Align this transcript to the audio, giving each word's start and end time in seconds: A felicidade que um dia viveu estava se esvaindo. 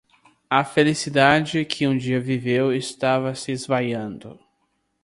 A 0.49 0.63
felicidade 0.65 1.63
que 1.63 1.85
um 1.85 1.95
dia 1.95 2.19
viveu 2.19 2.73
estava 2.73 3.35
se 3.35 3.51
esvaindo. 3.51 4.39